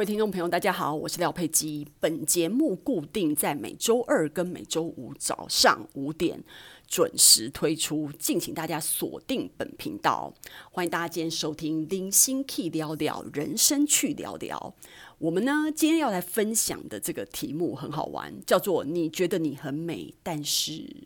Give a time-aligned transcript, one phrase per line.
[0.00, 1.86] 各位听众朋友，大家好，我是廖佩基。
[2.00, 6.42] 本节目固定在每周二跟每周五早上五点
[6.88, 10.32] 准时推出，敬请大家锁定本频道。
[10.72, 14.74] 欢迎大家今天收听《零星 K 聊聊人生去聊聊》。
[15.18, 21.04] 我们呢，今天要来分享的这个题目很好玩，叫做“你觉得你很美，但是……”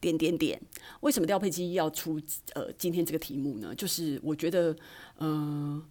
[0.00, 0.60] 点点点。
[1.00, 2.20] 为什么廖佩基要出
[2.54, 3.74] 呃今天这个题目呢？
[3.74, 4.74] 就是我觉得，
[5.18, 5.82] 嗯、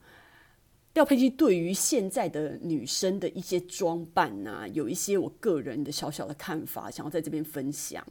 [0.94, 8.06] 廖佩琪对于现在的女生的一些装扮呐、啊，有一些我个人的小小的看法，想要在这边分享。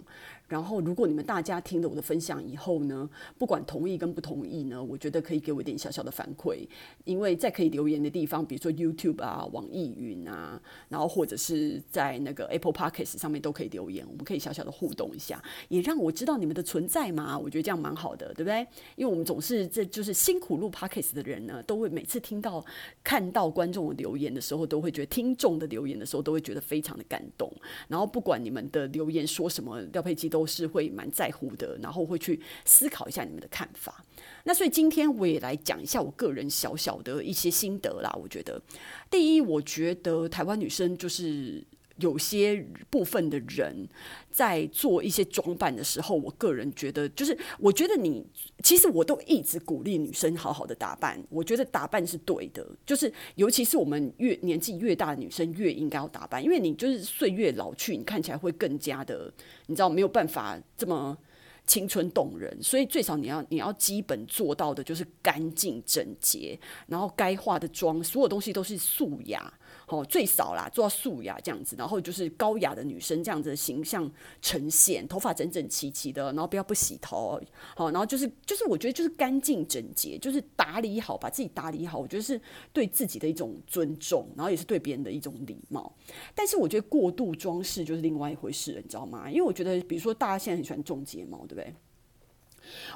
[0.52, 6.68] 然后，如果你们大家听了我的分享以后呢，不管同意跟不同意呢，我觉得可以给我一点小小的反馈。
[7.04, 17.38] 因为在可以留言的地方，比如说 YouTube 啊、网易云啊，然后或者是在那个 Apple Podcast 上面都可以留言，我们可以小小的互动一下，也让我知道你们的存在嘛。
[17.38, 18.60] 我觉得这样蛮好的，对不对？
[18.96, 22.62] 因为我们总是这就是辛苦录 Podcast 的人呢，都会每次听到
[23.02, 27.50] 看到观众的留言的时候，都会觉得听众的留言的时候，都会觉得非常的感动。
[27.88, 30.41] 然后不管你们的留言说什么，廖佩基都。
[30.42, 34.04] 都是会蛮在乎的，然后会去思考一下你们的看法。
[34.42, 38.12] 那所以今天我也来讲一下我个人小小的一些心得啦。
[38.20, 38.60] 我觉得，
[39.08, 41.64] 第一，我觉得台湾女生就是。
[41.98, 43.88] 有些部分的人
[44.30, 48.24] 在做一些装扮的时候，我个人觉得，就是我觉得你
[48.62, 51.22] 其实我都一直鼓励女生好好的打扮。
[51.28, 59.32] 我觉得打扮是对的，就是尤其是我们越年纪越大的女生越应该要打扮，因为你就是岁月老去，你看起来会更加的，
[59.66, 61.16] 你知道没有办法这么
[61.66, 62.56] 青春动人。
[62.62, 69.52] 所以最少你要你要基本做到的就是干净整洁，然后该化的妆，所有东西都是素雅。
[69.88, 77.40] 哦，最少啦，做到素雅这样子，然后就是高雅的女生这样子的形象呈现，头发整整齐齐的，然后不要不洗头，
[77.76, 82.40] 好，然后就是就是我觉得就是干净整洁，就是打理好，把自己打理好，我觉得是
[82.72, 85.92] 对自己的一种尊重，然后也是对别人的一种礼貌。
[86.34, 89.30] 但是我觉得过度装饰就是另外一回事了，你知道吗？
[89.30, 91.74] 因为我觉得，比如说大家现在很喜欢种睫毛，对不对？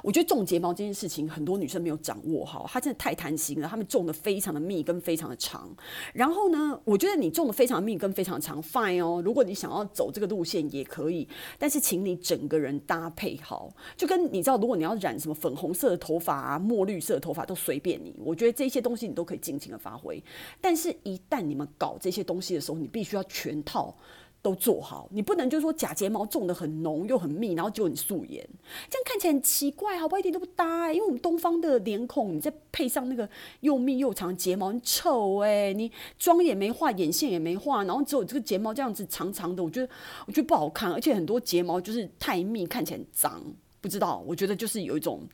[0.03, 3.67] 我觉得种睫毛这件事情，很多女生没有掌握好，她真的太贪心了。
[3.67, 5.69] 她们种的非常的密，跟非常的长。
[6.13, 9.21] 然后呢，我觉得你种的非常密，跟非常长，fine 哦。
[9.23, 11.27] 如果你想要走这个路线也可以，
[11.57, 13.71] 但是请你整个人搭配好。
[13.95, 18.15] 就跟你知道，如果你要染什么粉红色的头发啊，墨绿色的头发都随便你。
[18.19, 20.23] 我觉得这些东西你都可以尽情的发挥。
[20.61, 23.95] 但是，一旦你们搞这些东西的时候，你必须要全套。
[24.41, 28.47] 都做好，你不能就是说假睫毛种得很浓又很密，然后就很素颜，
[28.89, 30.19] 这样看起来很奇怪，好不好？
[30.19, 33.27] 一点都不搭欸，因为我们东方的脸孔，你再配上那个
[33.59, 39.89] 又密又长睫毛，很丑欸，你妆也没画，眼线也没画，然后只有这个睫毛这样子长长的，我觉得
[40.27, 43.43] 我觉得不好看，而且很多睫毛就是太密，看起来很脏，
[43.81, 45.27] 不知道，我觉得就是有一种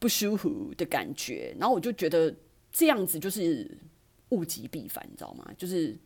[0.00, 2.34] 不舒服的感觉，然后我就觉得
[2.72, 3.78] 这样子就是
[4.30, 5.48] 物极必反，你知道吗？
[5.56, 5.96] 就是。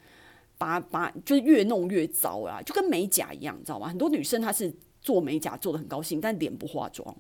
[0.61, 3.89] 把把就是越弄越糟啦，就跟美甲一样，你知道吗？
[3.89, 7.17] 很多女生她是做美甲做得很高兴，但脸不化妆，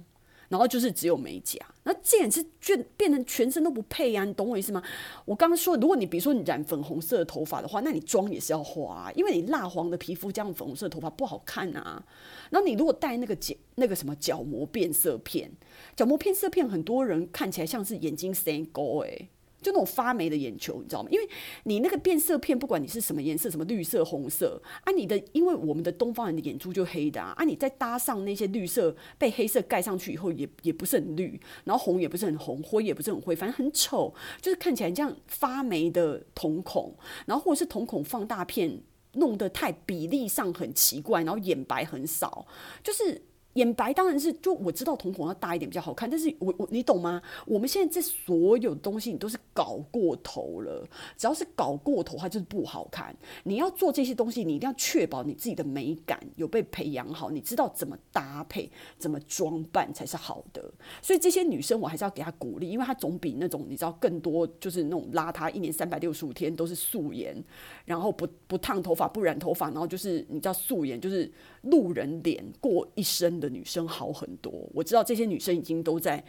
[0.50, 4.82] 然后就是只有美甲，那这样是就变成全身都不配，啊，你懂我意思吗？
[5.24, 12.04] 我刚刚说，如果你比如说你染粉红色的头发的话，那你妆也是要化啊，因为你蜡黄的皮肤加上粉红色的头发不好看啊。
[12.50, 15.50] 然后你如果戴那个角那个什么角膜变色片，
[15.96, 19.30] 角膜变色片很多人看起来像是眼睛生沟诶。
[19.60, 21.08] 就那种发霉的眼球，你知道吗？
[21.10, 21.28] 因为
[21.64, 36.94] 你那个变色片，不管你是什么颜色，什么绿色、红色啊，你的因为我们的东方人的眼珠就黑的啊，啊，你再搭上那些绿色被黑色盖上去以后，也也不是很绿，然后红也不是很红，灰也不是很灰，反正很丑，就是看起来这样发霉的瞳孔，
[37.26, 38.82] 然后或者是瞳孔放大片
[39.14, 42.46] 弄得太比例上很奇怪，然后眼白很少，
[42.82, 43.22] 就是。
[43.54, 47.20] 眼白当然是，就我知道瞳孔要大一点比较好看，但是我我你懂吗？
[47.46, 53.14] 我们现在这所有东西你都是搞过头了，只要是搞过头，它就是不好看。
[53.42, 60.70] 你要做这些东西，你一定要确保你自己的美感有被培养好，你知道怎么搭配、怎么装扮才是好的。
[61.02, 67.42] 所以这些女生我还是要给她鼓励，因为她总比那种你知道更多就是那种邋遢，一年三百六十五天都是素颜，
[67.84, 71.28] 然后不不烫头发、不染头发，然后就是你知道素颜就是
[71.62, 76.22] 路人脸过一生的女生好很多，我知道这些女生已经都在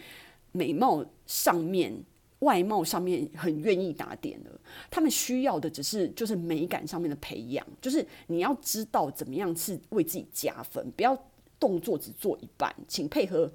[0.53, 1.93] 美貌上面、
[2.39, 4.61] 外貌上面很愿意打点了。
[4.89, 11.17] 她们需要的只是就是美感上面的培养，就是你要知道怎么样是为自己加分，不要
[11.59, 13.51] 动作只做一半，请配合，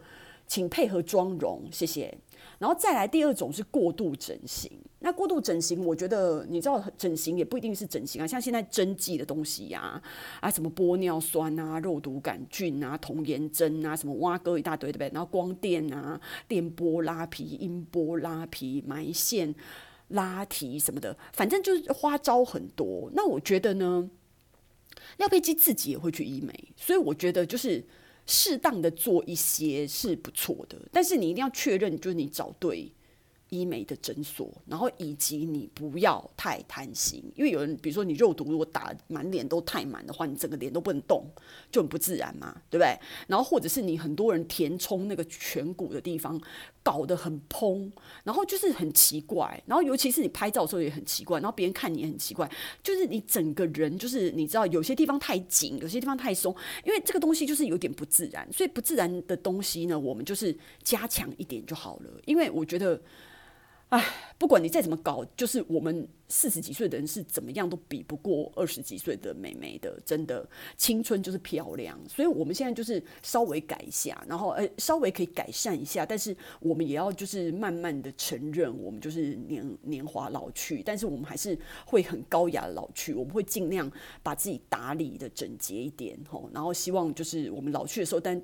[0.46, 2.16] 请配合妆容，谢谢。
[2.58, 4.70] 然后再来第二种是过度整形。
[5.00, 10.02] 那过度整形，我觉得你知道，整形也不一定是整形啊，像现在针剂的东西呀、
[10.40, 15.10] 啊，什么玻尿酸啊、肉毒杆菌啊、童颜针啊，什么挖割一大堆，对不对？
[15.12, 16.19] 然后光电啊、
[16.49, 19.54] 电波拉皮、音波拉皮、埋线，
[20.08, 23.10] 拉提什么的，反正就是花招很多。
[23.12, 24.08] 那我觉得呢，
[25.19, 27.84] 廖佩基自己也会去医美，所以我觉得就是
[28.26, 32.93] 适当的做一些是不错的，但是你一定要确认，就是你找对。
[33.48, 41.25] 医美的诊所，然后以及你不要太贪心，因为有人比如说你肉毒如果打满脸都太满的话，你整个脸都不能动，
[41.70, 42.98] 就很不自然嘛，对不对？
[43.28, 46.40] 然后或者是你很多人填充那个颧骨的地方
[46.82, 47.93] 搞得很蓬，
[48.25, 52.50] 然后就是很奇怪，然后尤其是你拍照的时候也很奇怪，然后别人看你也很奇怪，
[52.82, 56.54] 就是你整个人就是你知道有些地方太紧，有些地方太松，
[56.84, 63.00] 因为这个东西就是有点不自然，所以不自然的东西呢，我们就是加强一点就好了，因为我觉得。
[63.90, 64.04] 哎，
[64.36, 70.44] 不管你再怎么搞，就是我们四十几岁的人是怎么样都比不过二十几岁的美眉的，真的
[70.76, 71.96] 青春就是漂亮。
[72.08, 83.14] 所以我们现在就是稍微改一下，然后呃稍微可以改善一下，但是我们也要就是慢慢的承认，我们就是年年华老去，但是我们还是会很高雅老去。
[83.14, 83.88] 我们会尽量
[84.20, 88.42] 把自己打理的整洁一点，吼，然后希望就是我们老去的时候，但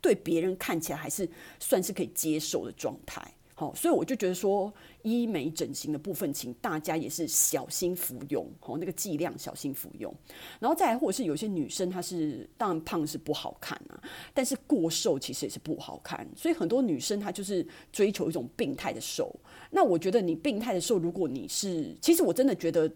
[0.00, 1.28] 对别人看起来还是
[1.60, 3.34] 算是可以接受的状态。
[3.56, 4.72] 好，所以我就觉得说，
[5.02, 10.12] 医美整形的部分，请大家也是小心服用，好，那个剂量小心服用。
[10.58, 14.02] 然后再来，或者是有些女生她是当然胖是不好看啊，
[14.34, 16.28] 但是过瘦其实也是不好看。
[16.36, 19.32] 所以很多女生她就是追求一种病态的瘦。
[19.70, 22.90] 那我觉得你病态的瘦，如果你是，其实我真的觉得。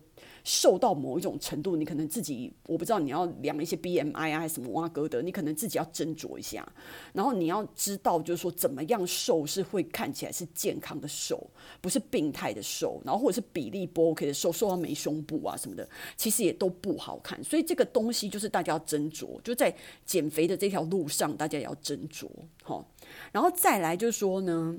[0.51, 6.67] 瘦到某一种程度，你可能自己我不知道你要量一些 BMI 啊，还是什么哇哥的，你可能自己要斟酌一下。
[7.13, 11.51] 然后你要知道，就是说怎么样瘦是会看起来是健康的瘦，
[11.83, 12.99] 不是病态的瘦。
[13.05, 15.87] 然后或者是比例不 OK 的瘦，瘦到没胸部啊什么的，
[16.17, 17.45] 其实也都不好看。
[17.45, 22.27] 所以这个东西就是大家要斟酌，就在减肥的这条路上，大家也要斟酌。
[22.63, 22.91] 好，
[23.33, 24.79] 然后再来就是说呢。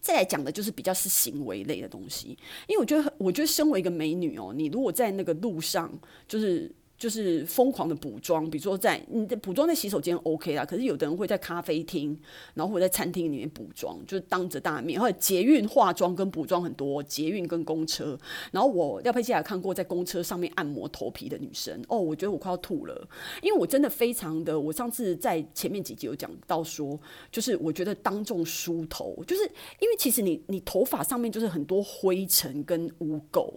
[0.00, 5.92] 再来讲的就是比较是行为类的东西，因为我觉得，我觉得身为一个美女哦，你如果在那个路上，
[6.26, 6.70] 就是。
[6.98, 12.18] 就是疯狂的补妆，比如说在你的补妆在洗手间 OK 啦，可是有的人会在咖啡厅，
[12.54, 18.18] 然后或者在餐厅里面补妆，就是当着大面，或者捷运化妆跟补妆很多，捷运跟公车。
[18.50, 23.08] 然后我廖佩琪也看过在公车上面按摩头皮的女生，哦，我觉得我快要吐了，
[23.42, 26.98] 因为我真的非常的，我上次在前面几集有讲到说，
[27.30, 29.42] 就是我觉得当众梳头，就是
[29.78, 33.48] 因为其实你你头发上面就是很多灰尘跟污垢，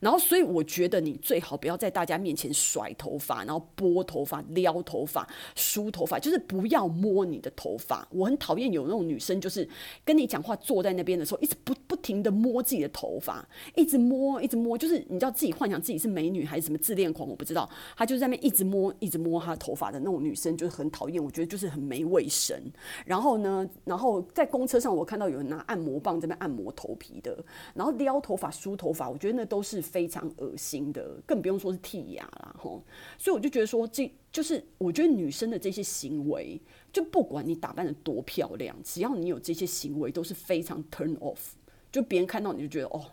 [0.00, 2.87] 然后所以我觉得你最好不要在大家面前甩。
[2.94, 8.06] 头发，然后拨头发、撩头发、梳头发，就是不要摸你的头发。
[8.10, 9.68] 我很讨厌有那种女生，就是
[10.04, 17.68] 跟你讲话坐在那边的时候，一直不不停的摸自己的头发，一直摸，一直摸，就是你知道自己幻想自己是美女还是什么自恋狂，我不知道。
[17.96, 21.22] 她就在那边一直摸，一直摸她的头发的那种女生，就是很讨厌。
[21.22, 22.58] 我觉得就是很没卫生。
[23.04, 27.36] 然后呢，然后在公车上，我看到有人拿按摩棒在那边按摩头皮的，
[27.74, 32.77] 然后撩头发、梳头发，我觉得那都是非常恶心的，更不用说是剔牙啦，吼。
[33.18, 36.60] 所以我就觉得说，这就是我觉得女生的这些行为，
[36.92, 41.52] 就不管你打扮得多漂亮，只要你有这些行为，都是非常 turn off。
[41.90, 43.04] 就别人看到你就觉得哦，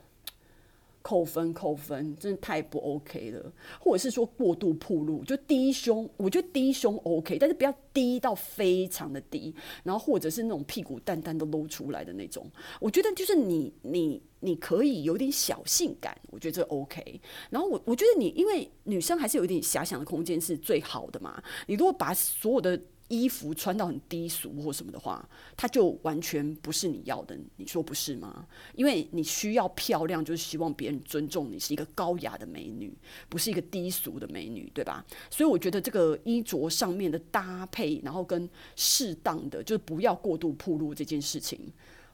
[1.06, 3.54] 扣分扣分，真的太不 OK 了。
[3.80, 9.54] 或者是说过度暴露，就低胸，我觉得低胸 OK，但是不要低到非常的低，
[9.84, 12.50] 然后或者是那种屁股蛋蛋都露出来的那种。
[12.82, 14.20] 我觉得就是你你。
[14.42, 17.20] 你可以有点小性感，我觉得这 OK。
[17.50, 21.42] 然后我我觉得你，因为女生还是有一点遐想的空间是最好的嘛。
[21.66, 27.38] 你如果把所有的衣服穿到很低俗或什么的话，它就完全不是你要的。
[27.58, 28.48] 你说不是吗？
[28.74, 32.92] 因为你需要漂亮，就是希望别人尊重你是一个高雅的美女，
[33.30, 35.06] 不是一个低俗的美女，对吧？
[35.30, 41.60] 所以我觉得这个衣着上面的搭配，然后跟适当的，就是不要过度暴露这件事情。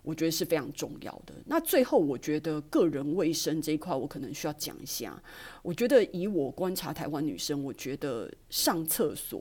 [0.04, 1.36] 我觉得是非常重要的。
[1.46, 5.22] 那最后，我觉得个人卫生这一块，我可能需要讲一下。
[5.62, 9.40] 我觉得以我观察台湾女生，我觉得上厕所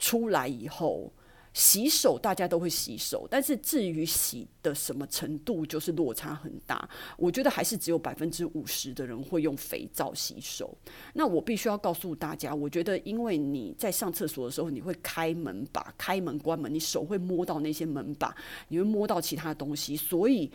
[0.00, 1.12] 出来以后。
[1.52, 6.88] 洗手大家都会洗手，但是至于洗的什么程度，就是落差很大。
[7.16, 10.72] 我觉得还是只有百分之五十的人会用肥皂洗手。
[11.12, 18.32] 那我必须要告诉大家，我觉得因为你在上厕所的时候，你会开门把、开门关门，你手会摸到那些门把，
[18.68, 20.48] 你会摸到其他东西，所以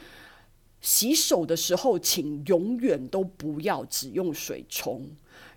[0.86, 5.10] 洗手的时候，请永远都不要只用水冲，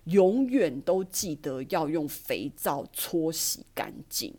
[0.05, 4.33] 永远都记得要用肥皂搓洗干净。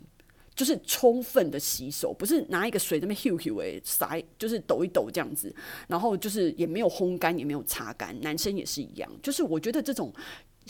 [0.53, 5.55] 就是充分的洗手，不是拿一个水在那边 hu hu 哎，洒就是抖一抖这样子，
[5.87, 8.21] 然后就是也没有烘干，也没有擦干。
[8.21, 10.13] 男生也是一样，就是我觉得这种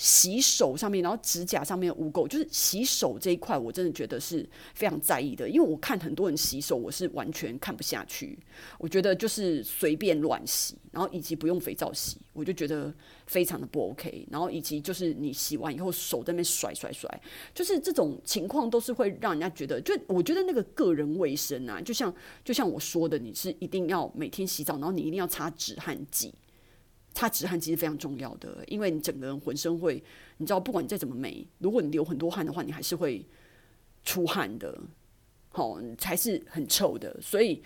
[0.01, 5.47] 洗手上面，然后指甲上面污垢，就是洗手这一块，我真的觉得是非常在意的。
[5.47, 8.39] 因为我看很多人洗手，我是完全看不下去。
[8.79, 12.91] 我觉得就是随便乱洗，然后以及不用肥皂洗，我就觉得
[13.27, 14.27] 非常的不 OK。
[14.31, 17.23] 然后以及就是你洗完以后手在那边甩甩甩，
[17.55, 26.33] 就是这种情况都是会让人家觉得，就我觉得那个个人卫生啊，就像就像我说的，你是一定要每天洗澡，然后你一定要擦止汗剂。
[27.13, 30.03] 擦止汗其实非常重要的，因为你整个人浑身会，
[30.39, 33.27] 你知道，不管你再怎么美，如果你流很多汗的话，你还是会
[34.05, 34.81] 出汗的，
[35.49, 37.21] 好、哦，才是很臭的。
[37.21, 37.61] 所以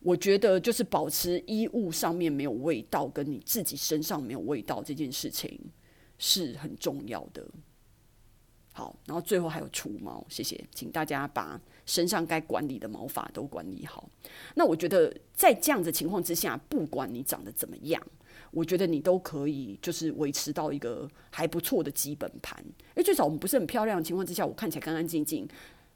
[0.00, 5.58] 我觉得，就是保持衣物上面没有味道，跟你自己身上没有味道这件事情
[6.18, 7.44] 是很重要的。
[8.72, 14.08] 好，然后最后还有除毛，谢谢，请大家把身上该管理的毛发都管理好。
[14.54, 18.00] 那我觉得，在这样子的情况之下，不管你长得怎么样。
[18.50, 22.58] 我觉得你都可以，就是维持到一个还不错的基本盘。
[22.66, 25.46] 因为最少我们不是很漂亮的情况之下，我看起来干干净净，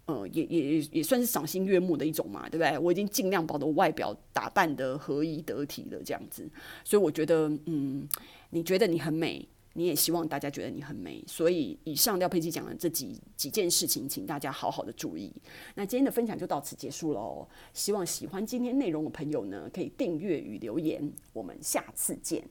[0.06, 2.78] 呃，也也也算是赏心悦目的一种嘛，对不对？
[2.78, 6.49] 我已经尽量把我的外表打扮得合宜得体了，这样子。
[6.84, 8.08] 所以我觉得，嗯，
[8.50, 11.23] 你觉得你很美，你也希望大家觉得你很美。
[11.26, 15.33] 所以以上廖佩琪讲的这几几件事情，请大家好好的注意。
[15.75, 17.47] 那今天的分享就到此结束喽。
[17.73, 21.12] 希望喜欢今天内容的朋友呢，可以订阅与留言。
[21.33, 22.43] 我们下次见。